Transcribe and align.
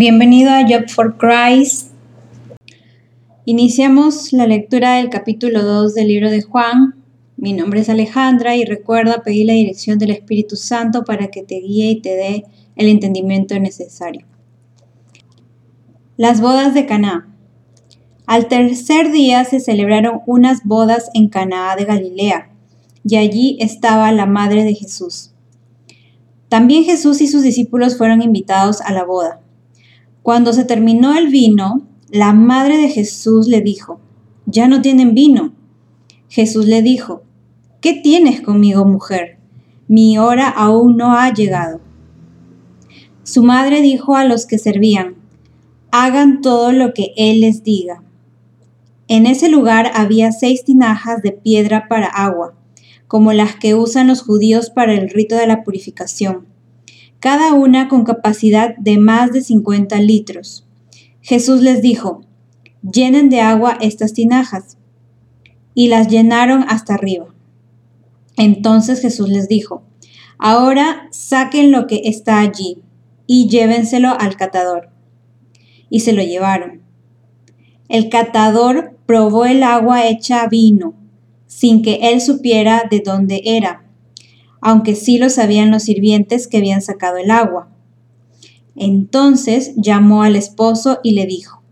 Bienvenido 0.00 0.50
a 0.50 0.62
Job 0.62 0.88
for 0.88 1.18
Christ. 1.18 1.90
Iniciamos 3.44 4.32
la 4.32 4.46
lectura 4.46 4.94
del 4.94 5.10
capítulo 5.10 5.62
2 5.62 5.92
del 5.92 6.08
libro 6.08 6.30
de 6.30 6.40
Juan. 6.40 6.94
Mi 7.36 7.52
nombre 7.52 7.80
es 7.80 7.90
Alejandra 7.90 8.56
y 8.56 8.64
recuerda 8.64 9.22
pedir 9.22 9.48
la 9.48 9.52
dirección 9.52 9.98
del 9.98 10.12
Espíritu 10.12 10.56
Santo 10.56 11.04
para 11.04 11.26
que 11.26 11.42
te 11.42 11.56
guíe 11.56 11.90
y 11.90 12.00
te 12.00 12.16
dé 12.16 12.44
el 12.76 12.88
entendimiento 12.88 13.60
necesario. 13.60 14.24
Las 16.16 16.40
bodas 16.40 16.72
de 16.72 16.86
Caná. 16.86 17.36
Al 18.24 18.48
tercer 18.48 19.12
día 19.12 19.44
se 19.44 19.60
celebraron 19.60 20.22
unas 20.24 20.64
bodas 20.64 21.10
en 21.12 21.28
Caná 21.28 21.76
de 21.76 21.84
Galilea, 21.84 22.48
y 23.04 23.16
allí 23.16 23.58
estaba 23.60 24.10
la 24.12 24.24
madre 24.24 24.64
de 24.64 24.74
Jesús. 24.74 25.34
También 26.48 26.84
Jesús 26.84 27.20
y 27.20 27.26
sus 27.26 27.42
discípulos 27.42 27.98
fueron 27.98 28.22
invitados 28.22 28.80
a 28.80 28.94
la 28.94 29.04
boda. 29.04 29.42
Cuando 30.22 30.52
se 30.52 30.64
terminó 30.64 31.16
el 31.16 31.28
vino, 31.28 31.86
la 32.10 32.34
madre 32.34 32.76
de 32.76 32.90
Jesús 32.90 33.48
le 33.48 33.62
dijo, 33.62 34.00
ya 34.44 34.68
no 34.68 34.82
tienen 34.82 35.14
vino. 35.14 35.54
Jesús 36.28 36.66
le 36.66 36.82
dijo, 36.82 37.22
¿qué 37.80 37.94
tienes 37.94 38.42
conmigo, 38.42 38.84
mujer? 38.84 39.38
Mi 39.88 40.18
hora 40.18 40.48
aún 40.48 40.98
no 40.98 41.14
ha 41.14 41.32
llegado. 41.32 41.80
Su 43.22 43.42
madre 43.42 43.80
dijo 43.80 44.14
a 44.14 44.24
los 44.24 44.44
que 44.44 44.58
servían, 44.58 45.14
hagan 45.90 46.42
todo 46.42 46.72
lo 46.72 46.92
que 46.92 47.12
él 47.16 47.40
les 47.40 47.64
diga. 47.64 48.02
En 49.08 49.24
ese 49.26 49.48
lugar 49.48 49.90
había 49.94 50.32
seis 50.32 50.64
tinajas 50.64 51.22
de 51.22 51.32
piedra 51.32 51.88
para 51.88 52.06
agua, 52.06 52.54
como 53.08 53.32
las 53.32 53.56
que 53.56 53.74
usan 53.74 54.08
los 54.08 54.22
judíos 54.22 54.68
para 54.70 54.92
el 54.92 55.08
rito 55.08 55.36
de 55.36 55.46
la 55.46 55.64
purificación 55.64 56.50
cada 57.20 57.52
una 57.52 57.88
con 57.88 58.04
capacidad 58.04 58.74
de 58.78 58.96
más 58.96 59.30
de 59.32 59.42
50 59.42 60.00
litros. 60.00 60.66
Jesús 61.20 61.60
les 61.60 61.82
dijo, 61.82 62.22
llenen 62.82 63.28
de 63.28 63.42
agua 63.42 63.76
estas 63.80 64.14
tinajas. 64.14 64.78
Y 65.74 65.88
las 65.88 66.08
llenaron 66.08 66.64
hasta 66.68 66.94
arriba. 66.94 67.26
Entonces 68.36 69.00
Jesús 69.00 69.28
les 69.28 69.48
dijo, 69.48 69.84
ahora 70.38 71.08
saquen 71.10 71.70
lo 71.70 71.86
que 71.86 72.02
está 72.04 72.40
allí 72.40 72.82
y 73.26 73.48
llévenselo 73.48 74.18
al 74.18 74.36
catador. 74.36 74.88
Y 75.90 76.00
se 76.00 76.14
lo 76.14 76.22
llevaron. 76.22 76.80
El 77.88 78.08
catador 78.08 78.96
probó 79.04 79.44
el 79.44 79.62
agua 79.62 80.06
hecha 80.06 80.46
vino, 80.48 80.94
sin 81.46 81.82
que 81.82 82.00
él 82.02 82.20
supiera 82.20 82.84
de 82.90 83.00
dónde 83.04 83.42
era 83.44 83.89
aunque 84.60 84.94
sí 84.94 85.18
lo 85.18 85.30
sabían 85.30 85.70
los 85.70 85.84
sirvientes 85.84 86.48
que 86.48 86.58
habían 86.58 86.82
sacado 86.82 87.16
el 87.18 87.30
agua. 87.30 87.68
Entonces 88.76 89.72
llamó 89.76 90.22
al 90.22 90.36
esposo 90.36 90.98
y 91.02 91.12
le 91.12 91.26
dijo, 91.26 91.62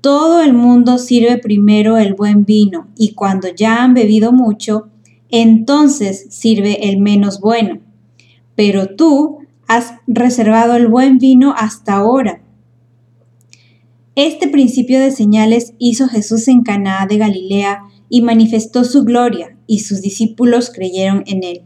Todo 0.00 0.42
el 0.42 0.52
mundo 0.52 0.98
sirve 0.98 1.38
primero 1.38 1.96
el 1.96 2.14
buen 2.14 2.44
vino, 2.44 2.88
y 2.96 3.14
cuando 3.14 3.48
ya 3.48 3.82
han 3.82 3.94
bebido 3.94 4.32
mucho, 4.32 4.88
entonces 5.30 6.26
sirve 6.30 6.88
el 6.88 6.98
menos 6.98 7.40
bueno. 7.40 7.80
Pero 8.54 8.94
tú 8.94 9.38
has 9.66 9.94
reservado 10.06 10.76
el 10.76 10.88
buen 10.88 11.18
vino 11.18 11.54
hasta 11.56 11.94
ahora. 11.94 12.42
Este 14.14 14.46
principio 14.46 15.00
de 15.00 15.10
señales 15.10 15.74
hizo 15.78 16.06
Jesús 16.06 16.46
en 16.46 16.62
Caná 16.62 17.06
de 17.08 17.18
Galilea 17.18 17.82
y 18.08 18.22
manifestó 18.22 18.84
su 18.84 19.02
gloria, 19.02 19.56
y 19.66 19.80
sus 19.80 20.02
discípulos 20.02 20.70
creyeron 20.72 21.24
en 21.26 21.42
él. 21.42 21.62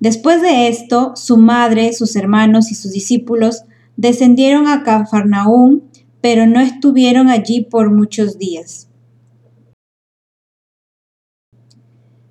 Después 0.00 0.40
de 0.40 0.68
esto, 0.68 1.12
su 1.14 1.36
madre, 1.36 1.92
sus 1.92 2.16
hermanos 2.16 2.72
y 2.72 2.74
sus 2.74 2.90
discípulos 2.90 3.64
descendieron 3.98 4.66
a 4.66 4.82
Cafarnaúm, 4.82 5.82
pero 6.22 6.46
no 6.46 6.58
estuvieron 6.60 7.28
allí 7.28 7.60
por 7.60 7.92
muchos 7.92 8.38
días. 8.38 8.88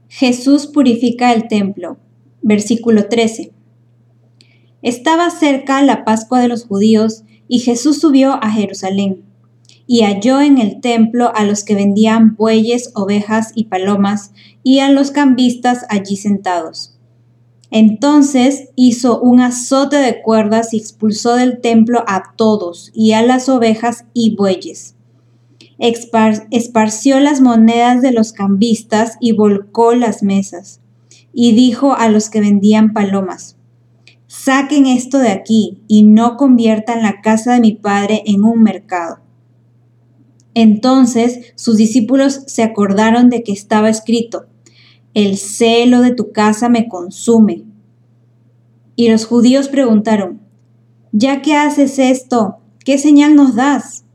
Jesús 0.07 0.65
purifica 0.65 1.31
el 1.31 1.47
templo. 1.47 1.97
Versículo 2.41 3.07
13. 3.07 3.51
Estaba 4.81 5.29
cerca 5.29 5.83
la 5.83 6.03
Pascua 6.05 6.39
de 6.39 6.47
los 6.47 6.65
judíos 6.65 7.23
y 7.47 7.59
Jesús 7.59 7.99
subió 7.99 8.33
a 8.43 8.49
Jerusalén 8.49 9.25
y 9.85 10.01
halló 10.01 10.41
en 10.41 10.57
el 10.57 10.81
templo 10.81 11.31
a 11.35 11.43
los 11.43 11.63
que 11.63 11.75
vendían 11.75 12.35
bueyes, 12.35 12.91
ovejas 12.95 13.51
y 13.53 13.65
palomas 13.65 14.31
y 14.63 14.79
a 14.79 14.89
los 14.89 15.11
cambistas 15.11 15.85
allí 15.89 16.15
sentados 16.15 16.98
entonces 17.71 18.69
hizo 18.75 19.19
un 19.21 19.41
azote 19.41 19.97
de 19.97 20.21
cuerdas 20.21 20.73
y 20.73 20.77
expulsó 20.77 21.35
del 21.35 21.61
templo 21.61 22.03
a 22.07 22.33
todos 22.35 22.91
y 22.93 23.11
a 23.11 23.21
las 23.21 23.47
ovejas 23.47 24.05
y 24.13 24.35
bueyes. 24.35 24.95
esparció 25.77 27.19
las 27.19 27.41
monedas 27.41 28.01
de 28.01 28.11
los 28.11 28.33
cambistas 28.33 29.17
y 29.19 29.33
volcó 29.33 29.93
las 29.93 30.23
mesas. 30.23 30.81
Y 31.31 31.53
dijo 31.53 31.93
a 31.93 32.09
los 32.09 32.29
que 32.31 32.41
vendían 32.41 32.91
palomas, 32.91 33.55
saquen 34.25 34.87
esto 34.87 35.19
de 35.19 35.29
aquí 35.29 35.83
y 35.87 36.03
no 36.03 36.37
conviertan 36.37 37.03
la 37.03 37.21
casa 37.21 37.53
de 37.53 37.59
mi 37.59 37.73
padre 37.73 38.23
en 38.25 38.43
un 38.43 38.63
mercado. 38.63 39.19
Entonces 40.55 41.53
sus 41.55 41.77
discípulos 41.77 42.41
se 42.47 42.63
acordaron 42.63 43.29
de 43.29 43.43
que 43.43 43.51
estaba 43.51 43.89
escrito, 43.89 44.47
el 45.13 45.37
celo 45.37 46.01
de 46.01 46.13
tu 46.13 46.31
casa 46.31 46.69
me 46.69 46.87
consume. 46.87 47.63
Y 48.95 49.09
los 49.09 49.25
judíos 49.25 49.69
preguntaron, 49.69 50.41
ya 51.11 51.41
que 51.41 51.55
haces 51.55 51.99
esto, 51.99 52.57
¿qué 52.85 52.97
señal 52.97 53.35
nos 53.35 53.55
das? 53.55 54.05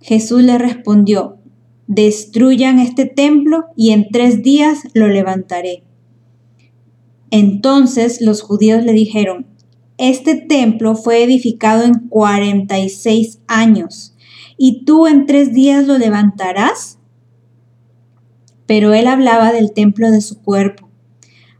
Jesús 0.00 0.42
les 0.42 0.58
respondió, 0.58 1.38
destruyan 1.86 2.78
este 2.78 3.06
templo 3.06 3.64
y 3.76 3.90
en 3.90 4.08
tres 4.10 4.42
días 4.42 4.80
lo 4.94 5.08
levantaré. 5.08 5.82
Entonces 7.30 8.20
los 8.20 8.42
judíos 8.42 8.84
le 8.84 8.92
dijeron, 8.92 9.46
este 9.98 10.34
templo 10.34 10.94
fue 10.94 11.22
edificado 11.22 11.84
en 11.84 12.08
46 12.08 13.40
años, 13.46 14.14
¿y 14.56 14.84
tú 14.84 15.06
en 15.06 15.26
tres 15.26 15.52
días 15.52 15.86
lo 15.86 15.98
levantarás? 15.98 16.98
Pero 18.66 18.94
él 18.94 19.06
hablaba 19.06 19.52
del 19.52 19.72
templo 19.72 20.10
de 20.10 20.20
su 20.20 20.40
cuerpo. 20.40 20.88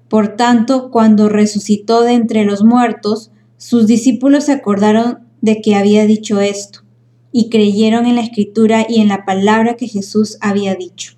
Por 0.08 0.36
tanto, 0.36 0.90
cuando 0.90 1.28
resucitó 1.28 2.02
de 2.02 2.12
entre 2.12 2.44
los 2.44 2.64
muertos, 2.64 3.30
sus 3.56 3.86
discípulos 3.86 4.44
se 4.44 4.52
acordaron 4.52 5.20
de 5.40 5.60
que 5.60 5.74
había 5.76 6.06
dicho 6.06 6.40
esto, 6.40 6.80
y 7.32 7.50
creyeron 7.50 8.06
en 8.06 8.14
la 8.14 8.22
escritura 8.22 8.86
y 8.88 9.00
en 9.00 9.08
la 9.08 9.24
palabra 9.24 9.74
que 9.76 9.88
Jesús 9.88 10.38
había 10.40 10.74
dicho. 10.74 11.14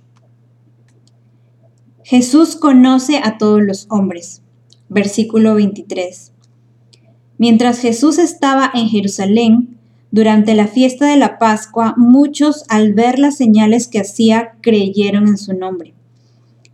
Jesús 2.02 2.56
conoce 2.56 3.18
a 3.18 3.36
todos 3.36 3.60
los 3.62 3.86
hombres. 3.90 4.42
Versículo 4.88 5.56
23. 5.56 6.32
Mientras 7.36 7.80
Jesús 7.80 8.18
estaba 8.18 8.70
en 8.72 8.88
Jerusalén, 8.88 9.75
durante 10.10 10.54
la 10.54 10.66
fiesta 10.66 11.06
de 11.06 11.16
la 11.16 11.38
Pascua, 11.38 11.94
muchos 11.96 12.64
al 12.68 12.94
ver 12.94 13.18
las 13.18 13.36
señales 13.36 13.88
que 13.88 14.00
hacía 14.00 14.52
creyeron 14.60 15.28
en 15.28 15.36
su 15.36 15.52
nombre. 15.52 15.94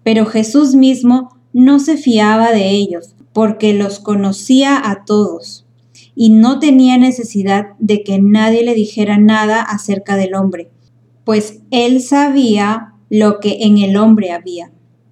Pero 0.03 0.27
Jesús 0.27 0.75
mismo 0.75 1.37
no 1.53 1.79
se 1.79 1.97
fiaba 1.97 2.53
de 2.53 2.71
ellos, 2.71 3.15
porque 3.33 3.75
los 3.75 3.99
conocía 3.99 4.91
a 4.91 5.05
todos, 5.05 5.67
y 6.15 6.31
no 6.31 6.59
tenía 6.59 6.99
necesidad 6.99 7.69
de 7.79 8.03
que 8.03 8.19
nadie 8.21 8.63
le 8.63 8.75
dijera 8.75 9.19
nada 9.19 9.63
acerca 9.63 10.17
del 10.17 10.35
hombre, 10.35 10.71
pues 11.25 11.61
él 11.71 12.01
sabía 12.01 12.95
lo 13.09 13.41
que 13.41 13.59
en 13.63 13.79
el 13.79 13.97
hombre 13.97 14.33
había. 14.33 14.73